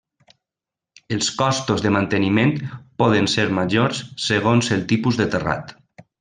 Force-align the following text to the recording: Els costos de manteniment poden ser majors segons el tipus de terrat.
Els 1.17 1.27
costos 1.41 1.83
de 1.87 1.91
manteniment 1.97 2.55
poden 3.03 3.29
ser 3.35 3.47
majors 3.59 4.01
segons 4.31 4.73
el 4.79 4.85
tipus 4.95 5.23
de 5.23 5.31
terrat. 5.37 5.77